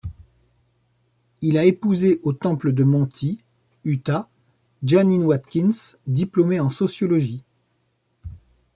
[1.43, 3.37] Il a épousé au Temple de Manti,
[3.85, 4.27] Utah,
[4.83, 7.43] Jeanene Watkins, diplômée en sociologie.